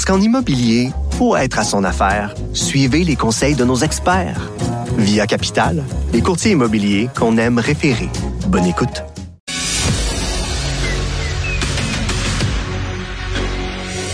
[0.00, 4.50] Parce qu'en immobilier, pour être à son affaire, suivez les conseils de nos experts.
[4.96, 5.84] Via Capital,
[6.14, 8.08] les courtiers immobiliers qu'on aime référer.
[8.46, 9.04] Bonne écoute.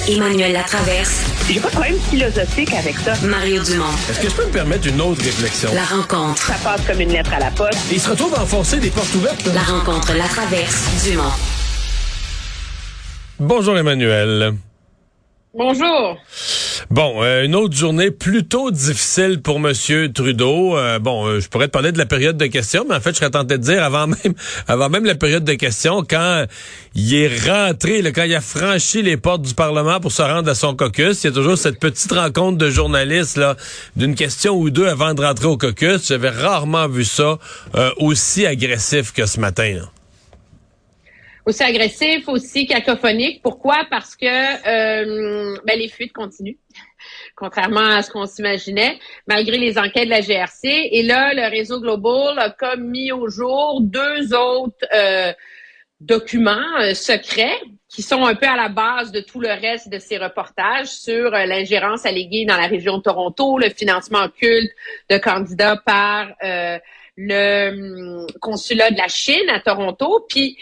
[0.08, 1.20] Emmanuel Latraverse.
[1.48, 3.14] J'ai pas de problème philosophique avec ça.
[3.24, 3.84] Mario Dumont.
[4.10, 5.70] Est-ce que je peux me permettre une autre réflexion?
[5.72, 6.42] La rencontre.
[6.42, 7.78] Ça passe comme une lettre à la poste.
[7.92, 9.46] Il se retrouve à enfoncer des portes ouvertes.
[9.46, 9.52] Là.
[9.54, 11.04] La rencontre Latraverse.
[11.04, 11.22] Dumont.
[13.38, 14.56] Bonjour Emmanuel.
[15.58, 16.18] Bonjour.
[16.90, 20.76] Bon, euh, une autre journée plutôt difficile pour Monsieur Trudeau.
[20.76, 23.12] Euh, bon, euh, je pourrais te parler de la période de questions, mais en fait,
[23.12, 24.34] je serais tenté de dire avant même,
[24.68, 26.44] avant même la période de questions, quand
[26.94, 30.54] il est rentré, quand il a franchi les portes du Parlement pour se rendre à
[30.54, 33.40] son caucus, il y a toujours cette petite rencontre de journalistes
[33.96, 36.06] d'une question ou deux avant de rentrer au caucus.
[36.06, 37.38] J'avais rarement vu ça
[37.96, 39.76] aussi agressif que ce matin.
[39.76, 39.95] Là
[41.46, 43.40] aussi agressif, aussi cacophonique.
[43.42, 43.86] Pourquoi?
[43.88, 46.58] Parce que euh, ben, les fuites continuent,
[47.36, 50.68] contrairement à ce qu'on s'imaginait, malgré les enquêtes de la GRC.
[50.92, 55.32] Et là, le réseau Global a comme mis au jour deux autres euh,
[56.00, 57.58] documents euh, secrets
[57.88, 61.32] qui sont un peu à la base de tout le reste de ces reportages sur
[61.34, 64.70] euh, l'ingérence alléguée dans la région de Toronto, le financement occulte
[65.08, 66.78] de candidats par euh,
[67.16, 70.26] le hum, consulat de la Chine à Toronto.
[70.28, 70.58] Puis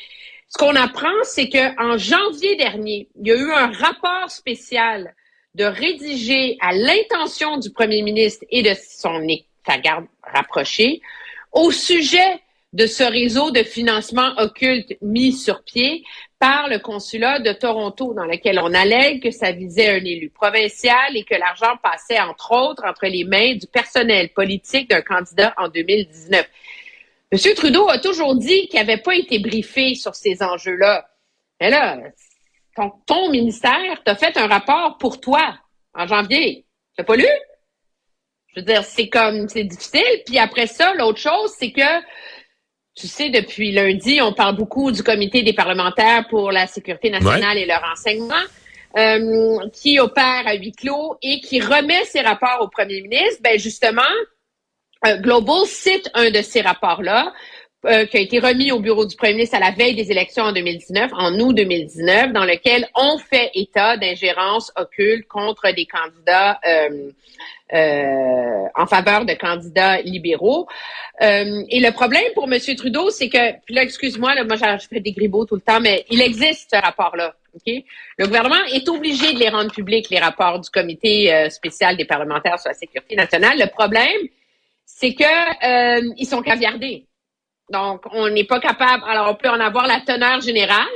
[0.54, 5.12] ce qu'on apprend, c'est qu'en janvier dernier, il y a eu un rapport spécial
[5.56, 9.20] de rédiger à l'intention du premier ministre et de son
[9.66, 11.00] sa garde rapprochée
[11.50, 12.40] au sujet
[12.72, 16.04] de ce réseau de financement occulte mis sur pied
[16.38, 21.16] par le consulat de Toronto, dans lequel on allègue que ça visait un élu provincial
[21.16, 25.68] et que l'argent passait, entre autres, entre les mains du personnel politique d'un candidat en
[25.68, 26.48] 2019.
[27.32, 27.38] M.
[27.56, 31.08] Trudeau a toujours dit qu'il n'avait pas été briefé sur ces enjeux-là.
[31.60, 31.98] Mais là,
[33.06, 35.56] ton, ministère t'a fait un rapport pour toi
[35.94, 36.66] en janvier.
[36.94, 37.26] Tu n'as pas lu?
[38.48, 40.22] Je veux dire, c'est comme, c'est difficile.
[40.26, 42.02] Puis après ça, l'autre chose, c'est que,
[42.94, 47.58] tu sais, depuis lundi, on parle beaucoup du comité des parlementaires pour la sécurité nationale
[47.58, 48.34] et le renseignement,
[48.96, 53.40] euh, qui opère à huis clos et qui remet ses rapports au premier ministre.
[53.42, 54.02] Ben justement,
[55.06, 57.32] euh, Global cite un de ces rapports-là,
[57.86, 60.44] euh, qui a été remis au bureau du premier ministre à la veille des élections
[60.44, 66.58] en 2019, en août 2019, dans lequel on fait état d'ingérence occulte contre des candidats
[66.64, 70.66] euh, en faveur de candidats libéraux.
[71.20, 72.58] et le problème pour M.
[72.76, 75.80] Trudeau, c'est que, puis là, excuse-moi, là, moi, je fais des gribots tout le temps,
[75.80, 77.34] mais il existe ce rapport-là.
[77.66, 82.58] Le gouvernement est obligé de les rendre publics, les rapports du comité spécial des parlementaires
[82.58, 83.58] sur la sécurité nationale.
[83.58, 84.28] Le problème,
[84.84, 87.06] c'est que euh, ils sont caviardés.
[87.70, 89.04] Donc, on n'est pas capable.
[89.06, 90.86] Alors, on peut en avoir la teneur générale,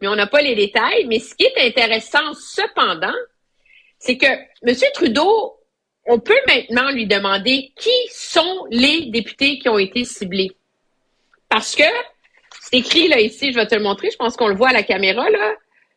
[0.00, 1.06] mais on n'a pas les détails.
[1.06, 3.14] Mais ce qui est intéressant, cependant,
[3.98, 4.74] c'est que M.
[4.92, 5.56] Trudeau,
[6.06, 10.52] on peut maintenant lui demander qui sont les députés qui ont été ciblés.
[11.48, 11.84] Parce que
[12.60, 14.72] c'est écrit là ici, je vais te le montrer, je pense qu'on le voit à
[14.72, 15.54] la caméra là.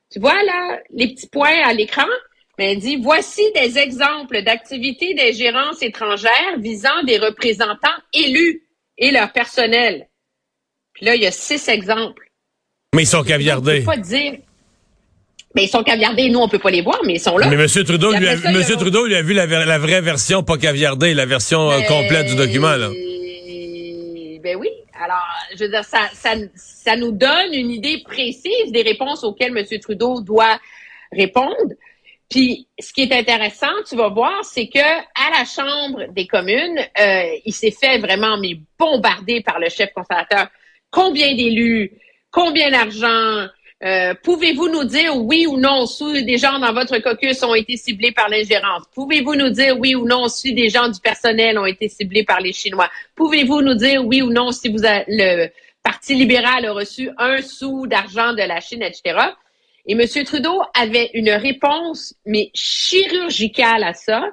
[0.09, 2.07] Tu vois là les petits points à l'écran?
[2.57, 8.63] Mais elle dit voici des exemples d'activités d'ingérence étrangère visant des représentants élus
[8.97, 10.07] et leur personnel.
[10.93, 12.31] Puis là, il y a six exemples.
[12.95, 13.83] Mais ils sont caviardés.
[13.85, 14.33] On peut pas dire.
[15.53, 16.29] Mais ils sont caviardés.
[16.29, 17.47] Nous, on peut pas les voir, mais ils sont là.
[17.47, 17.83] Mais M.
[17.83, 19.45] Trudeau, lui a, Monsieur Trudeau lui a vu la,
[19.77, 22.75] vraie version, pas caviardée, la version euh, complète du document.
[22.75, 22.89] Là.
[24.43, 24.69] Ben oui.
[24.99, 25.25] Alors,
[25.55, 29.79] je veux dire, ça, ça, ça nous donne une idée précise des réponses auxquelles M.
[29.79, 30.59] Trudeau doit
[31.11, 31.73] répondre.
[32.29, 36.79] Puis, ce qui est intéressant, tu vas voir, c'est que à la Chambre des communes,
[36.99, 40.47] euh, il s'est fait vraiment mais bombarder par le chef conservateur.
[40.91, 41.91] Combien d'élus,
[42.29, 43.47] combien d'argent,
[43.83, 45.85] euh, Pouvez-vous nous dire oui ou non?
[45.85, 48.83] Si des gens dans votre caucus ont été ciblés par l'ingérence?
[48.93, 52.41] Pouvez-vous nous dire oui ou non si des gens du personnel ont été ciblés par
[52.41, 52.89] les Chinois?
[53.15, 55.47] Pouvez-vous nous dire oui ou non si vous le
[55.83, 59.19] Parti libéral a reçu un sou d'argent de la Chine, etc.?
[59.87, 60.25] Et M.
[60.25, 64.29] Trudeau avait une réponse, mais chirurgicale à ça.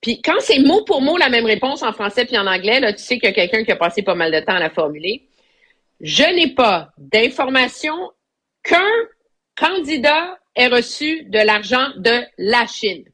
[0.00, 2.92] Puis quand c'est mot pour mot la même réponse en français puis en anglais, là,
[2.92, 4.70] tu sais qu'il y a quelqu'un qui a passé pas mal de temps à la
[4.70, 5.28] formuler.
[6.00, 8.12] Je n'ai pas d'information
[8.62, 8.90] qu'un
[9.56, 13.04] candidat ait reçu de l'argent de la Chine.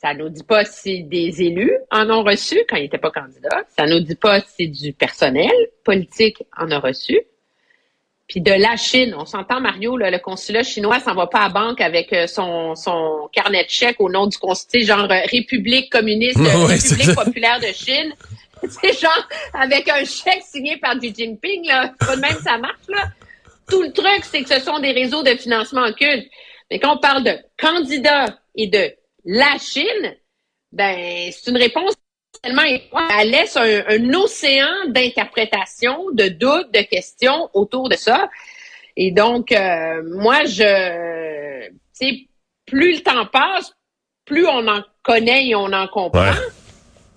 [0.00, 3.64] Ça nous dit pas si des élus en ont reçu quand ils n'étaient pas candidats.
[3.68, 5.50] Ça nous dit pas si du personnel
[5.84, 7.20] politique en a reçu.
[8.28, 11.80] Puis de la Chine, on s'entend, Mario, le consulat chinois s'en va pas à banque
[11.80, 16.38] avec euh, son, son carnet de chèques au nom du consulat, genre euh, République communiste,
[16.38, 18.12] République populaire de Chine.
[18.68, 21.92] C'est genre avec un chèque signé par Xi Jinping, là.
[21.98, 23.04] Pas de même ça marche, là.
[23.68, 26.26] Tout le truc, c'est que ce sont des réseaux de financement occulte.
[26.70, 28.90] Mais quand on parle de candidats et de
[29.24, 30.16] la Chine,
[30.72, 31.94] ben, c'est une réponse
[32.42, 38.28] tellement elle laisse un, océan d'interprétations, de doutes, de questions autour de ça.
[38.96, 42.28] Et donc, euh, moi, je, sais,
[42.66, 43.72] plus le temps passe,
[44.24, 46.32] plus on en connaît et on en comprend,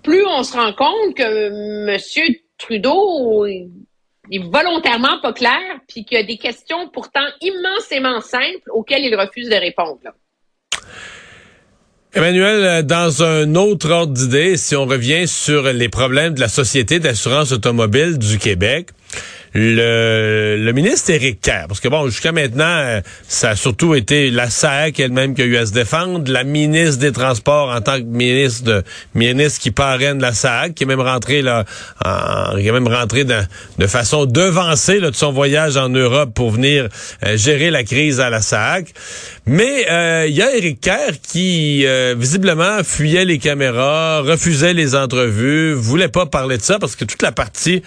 [0.02, 2.34] plus on se rend compte que M.
[2.58, 3.68] Trudeau est
[4.38, 9.48] volontairement pas clair, puis qu'il y a des questions pourtant immensément simples auxquelles il refuse
[9.48, 9.98] de répondre.
[12.14, 16.48] Emmanuel, euh, dans un autre ordre d'idée, si on revient sur les problèmes de la
[16.48, 18.88] Société d'assurance automobile du Québec,
[19.54, 24.30] le, le ministre Éric Kerr, parce que bon, jusqu'à maintenant, euh, ça a surtout été
[24.30, 27.98] la SAC elle-même qui a eu à se défendre, la ministre des Transports en tant
[27.98, 28.82] que ministre de
[29.14, 31.64] ministre qui parraine la SAC, qui est même rentré là,
[32.04, 36.52] en, qui est même rentré de, façon devancée là, de son voyage en Europe pour
[36.52, 36.88] venir
[37.24, 38.86] euh, gérer la crise à la SAC.
[39.44, 41.84] Mais euh, il y a Éric Kerr qui
[42.16, 47.22] visiblement fuyait les caméras, refusait les entrevues, voulait pas parler de ça parce que toute
[47.22, 47.82] la partie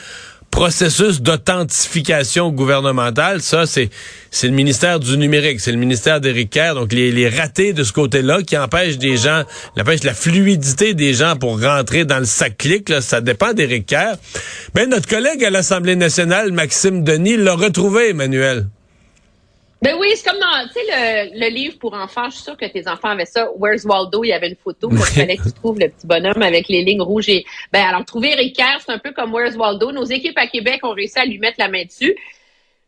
[0.56, 3.90] processus d'authentification gouvernementale, ça, c'est
[4.32, 7.84] c'est le ministère du numérique, c'est le ministère d'Éric Kerr, donc les, les ratés de
[7.84, 9.44] ce côté-là qui empêchent des gens,
[9.78, 14.16] empêchent la fluidité des gens pour rentrer dans le sac clic, ça dépend d'Éric Kerr.
[14.76, 18.68] Mais notre collègue à l'Assemblée nationale, Maxime Denis, l'a retrouvé, Emmanuel.
[19.86, 22.28] Ben oui, c'est comme dans, tu sais, le, livre pour enfants.
[22.32, 23.52] Je suis sûre que tes enfants avaient ça.
[23.56, 24.24] Where's Waldo?
[24.24, 24.90] Il y avait une photo.
[24.92, 27.30] Il fallait que tu trouves le petit bonhomme avec les lignes rouges.
[27.30, 29.92] Et, ben, alors, trouver Ricard, c'est un peu comme Where's Waldo?
[29.92, 32.16] Nos équipes à Québec ont réussi à lui mettre la main dessus.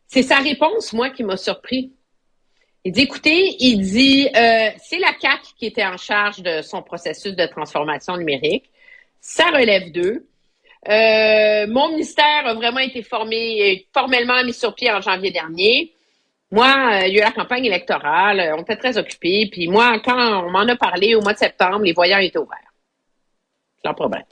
[0.08, 1.92] C'est sa réponse, moi, qui m'a surpris.
[2.84, 6.82] Il dit, écoutez, il dit, euh, c'est la CAC qui était en charge de son
[6.82, 8.72] processus de transformation numérique.
[9.20, 10.26] Ça relève d'eux.
[10.88, 15.92] Euh, mon ministère a vraiment été formé, formellement mis sur pied en janvier dernier.
[16.50, 19.48] Moi, euh, il y a eu la campagne électorale, euh, on était très occupés.
[19.52, 22.58] Puis moi, quand on m'en a parlé au mois de septembre, les voyants étaient ouverts.
[23.84, 24.22] Sans problème.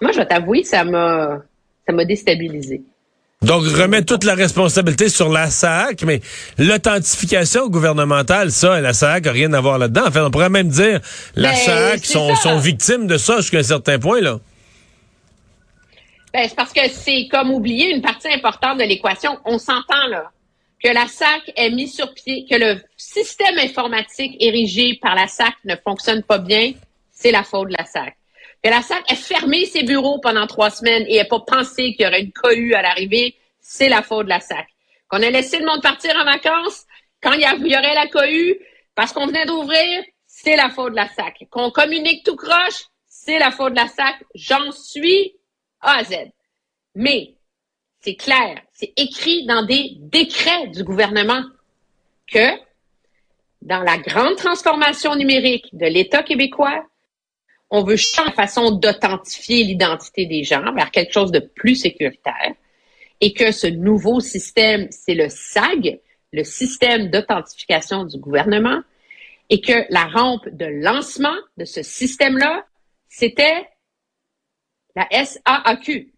[0.00, 1.38] Moi, je vais t'avouer, ça m'a
[1.86, 2.82] ça m'a déstabilisé.
[3.42, 6.20] Donc, remettre toute la responsabilité sur la SAC, mais
[6.58, 10.06] l'authentification gouvernementale, ça, la SAC n'a rien à voir là-dedans.
[10.06, 11.00] En fait, on pourrait même dire
[11.34, 14.38] la ben, SAC sont, sont victimes de ça jusqu'à un certain point, là.
[16.32, 19.36] Ben, c'est parce que c'est comme oublier une partie importante de l'équation.
[19.44, 20.30] On s'entend, là
[20.82, 25.54] que la SAC ait mis sur pied, que le système informatique érigé par la SAC
[25.64, 26.72] ne fonctionne pas bien,
[27.10, 28.16] c'est la faute de la SAC.
[28.62, 32.04] Que la SAC ait fermé ses bureaux pendant trois semaines et ait pas pensé qu'il
[32.04, 34.66] y aurait une cohue à l'arrivée, c'est la faute de la SAC.
[35.08, 36.84] Qu'on ait laissé le monde partir en vacances
[37.22, 38.58] quand il y, aurait la cohue
[38.94, 41.46] parce qu'on venait d'ouvrir, c'est la faute de la SAC.
[41.50, 44.16] Qu'on communique tout croche, c'est la faute de la SAC.
[44.34, 45.34] J'en suis
[45.80, 46.14] A à Z.
[46.96, 47.34] Mais
[48.02, 51.42] c'est clair, c'est écrit dans des décrets du gouvernement
[52.26, 52.58] que
[53.62, 56.84] dans la grande transformation numérique de l'État québécois,
[57.70, 62.54] on veut changer la façon d'authentifier l'identité des gens vers quelque chose de plus sécuritaire
[63.20, 66.00] et que ce nouveau système, c'est le SAG,
[66.32, 68.82] le système d'authentification du gouvernement,
[69.48, 72.66] et que la rampe de lancement de ce système-là,
[73.08, 73.68] c'était
[74.96, 76.12] la SAAQ.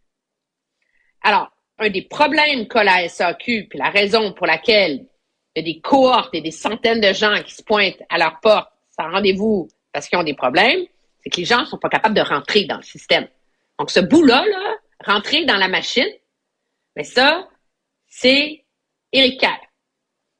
[1.23, 5.07] Alors, un des problèmes qu'a la SAQ, puis la raison pour laquelle
[5.55, 8.41] il y a des cohortes et des centaines de gens qui se pointent à leur
[8.41, 10.81] porte sans rendez-vous parce qu'ils ont des problèmes,
[11.23, 13.29] c'est que les gens ne sont pas capables de rentrer dans le système.
[13.79, 16.09] Donc, ce bout-là, là, rentrer dans la machine,
[16.97, 17.49] mais ça,
[18.07, 18.65] c'est
[19.13, 19.61] Éric Kerr.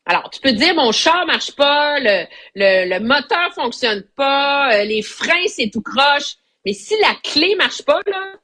[0.07, 4.85] Alors, tu peux dire, mon char marche pas, le, le, le moteur fonctionne pas, euh,
[4.85, 6.37] les freins, c'est tout croche.
[6.65, 8.35] Mais si la clé marche pas, là,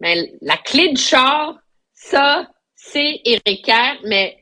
[0.00, 1.58] ben, la clé du char,
[2.00, 3.70] ça, c'est Éric
[4.06, 4.36] mais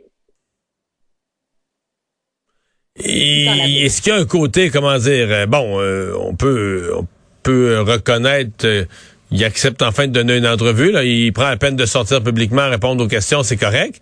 [2.99, 7.07] est-ce qu'il y a un côté, comment dire, euh, bon, euh, on peut on
[7.43, 8.85] peut reconnaître, euh,
[9.31, 12.71] il accepte enfin de donner une entrevue, là, il prend la peine de sortir publiquement,
[12.71, 14.01] répondre aux questions, c'est correct.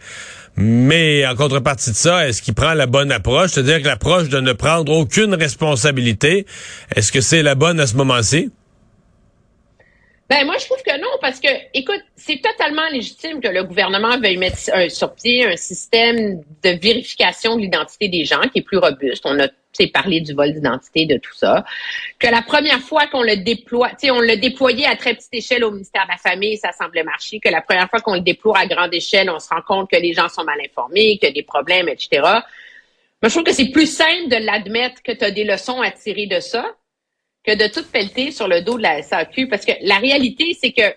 [0.56, 3.50] Mais en contrepartie de ça, est-ce qu'il prend la bonne approche?
[3.52, 6.46] C'est-à-dire que l'approche de ne prendre aucune responsabilité,
[6.94, 8.52] est-ce que c'est la bonne à ce moment-ci?
[10.30, 14.18] Ben moi je trouve que non parce que écoute c'est totalement légitime que le gouvernement
[14.18, 14.58] veuille mettre
[14.90, 19.24] sur pied un système de vérification de l'identité des gens qui est plus robuste.
[19.26, 19.48] On a
[19.92, 21.64] parlé du vol d'identité de tout ça.
[22.18, 25.34] Que la première fois qu'on le déploie, tu sais on l'a déployé à très petite
[25.34, 27.40] échelle au ministère de la Famille, ça semblait marcher.
[27.40, 29.96] Que la première fois qu'on le déploie à grande échelle, on se rend compte que
[29.96, 32.20] les gens sont mal informés, qu'il y a des problèmes, etc.
[32.22, 32.42] Moi
[33.24, 36.26] je trouve que c'est plus simple de l'admettre que tu as des leçons à tirer
[36.26, 36.64] de ça
[37.44, 39.48] que de tout pelleter sur le dos de la SAQ.
[39.48, 40.94] Parce que la réalité, c'est que,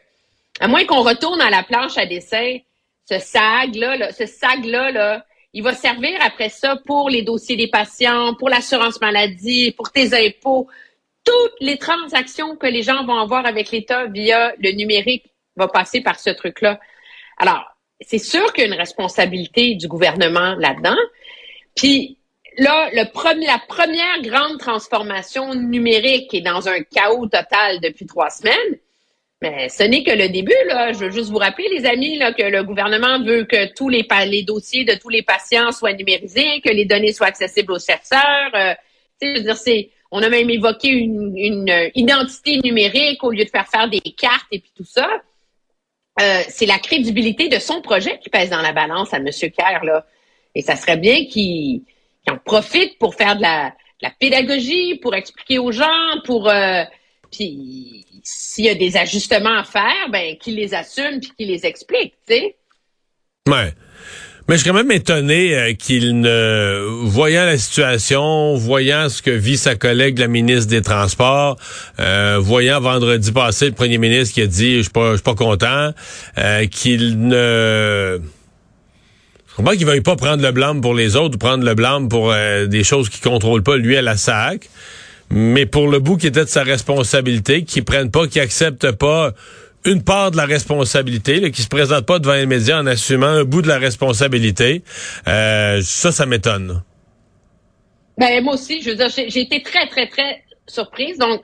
[0.60, 2.58] à moins qu'on retourne à la planche à dessin,
[3.10, 8.34] ce SAG-là, ce SAG-là, là, il va servir après ça pour les dossiers des patients,
[8.36, 10.68] pour l'assurance maladie, pour tes impôts.
[11.24, 15.26] Toutes les transactions que les gens vont avoir avec l'État via le numérique
[15.56, 16.80] vont passer par ce truc-là.
[17.38, 17.66] Alors,
[18.02, 20.98] c'est sûr qu'il y a une responsabilité du gouvernement là-dedans.
[21.76, 22.18] Puis,
[22.58, 28.30] là, le premier, la première grande transformation numérique est dans un chaos total depuis trois
[28.30, 28.78] semaines.
[29.42, 30.94] Mais ce n'est que le début, là.
[30.94, 34.04] Je veux juste vous rappeler, les amis, là, que le gouvernement veut que tous les,
[34.44, 38.52] dossiers de tous les patients soient numérisés, que les données soient accessibles aux chercheurs.
[38.56, 38.74] Euh,
[39.22, 43.50] je veux dire, c'est, on a même évoqué une, une, identité numérique au lieu de
[43.50, 45.08] faire faire des cartes et puis tout ça.
[46.20, 49.30] Euh, c'est la crédibilité de son projet qui pèse dans la balance à M.
[49.30, 50.08] Kerr, là.
[50.56, 51.84] Et ça serait bien qu'il
[52.28, 53.74] qui en profitent pour faire de la,
[54.20, 55.86] pédagogie, pour expliquer aux gens,
[56.26, 56.84] pour euh,
[57.32, 61.66] puis s'il y a des ajustements à faire, ben qu'ils les assument puis qu'ils les
[61.66, 62.56] expliquent, tu sais.
[63.48, 63.74] Ouais.
[64.48, 69.32] Mais je suis quand même étonné euh, qu'il ne, voyant la situation, voyant ce que
[69.32, 71.58] vit sa collègue, la ministre des Transports,
[72.00, 75.24] euh, voyant vendredi passé le premier ministre qui a dit, je suis pas, je suis
[75.24, 75.92] pas content,
[76.72, 78.22] qu'il ne
[79.58, 82.32] comprends qu'il veuille pas prendre le blâme pour les autres ou prendre le blâme pour
[82.32, 84.70] euh, des choses qu'il contrôle pas lui à la SAC.
[85.30, 89.34] Mais pour le bout qui était de sa responsabilité, qu'il prenne pas, qu'il accepte pas
[89.84, 93.44] une part de la responsabilité, qui se présente pas devant les médias en assumant un
[93.44, 94.84] bout de la responsabilité,
[95.28, 96.84] euh, ça, ça m'étonne.
[98.18, 101.18] Ben moi aussi, je veux dire, j'ai été très, très, très surprise.
[101.18, 101.42] Donc,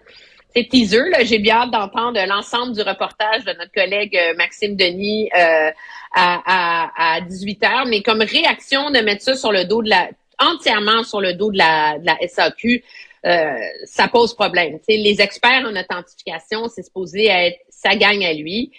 [0.55, 1.03] c'est teaser.
[1.23, 5.71] J'ai bien hâte d'entendre l'ensemble du reportage de notre collègue euh, Maxime Denis euh,
[6.13, 7.85] à, à, 18 heures.
[7.87, 11.51] Mais comme réaction de mettre ça sur le dos de la entièrement sur le dos
[11.51, 12.83] de la, de la SAQ,
[13.25, 13.53] euh,
[13.85, 14.79] ça pose problème.
[14.87, 18.71] les experts en authentification, c'est supposé être sa gagne à lui.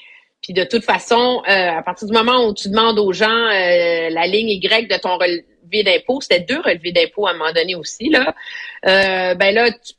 [0.42, 4.50] Puis de toute façon, à partir du moment où tu demandes aux gens la ligne
[4.50, 8.34] Y de ton relevé d'impôt, c'était deux relevés d'impôt à un moment donné aussi là.
[8.82, 9.94] ben là, tu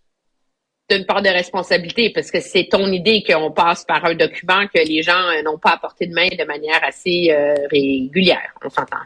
[0.89, 4.79] d'une part de responsabilité parce que c'est ton idée qu'on passe par un document que
[4.87, 8.53] les gens euh, n'ont pas apporté de main de manière assez euh, régulière.
[8.63, 8.97] On s'entend.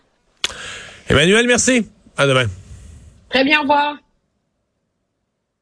[1.09, 1.89] Emmanuel, merci.
[2.17, 2.45] À demain.
[3.29, 3.95] Très bien, au revoir.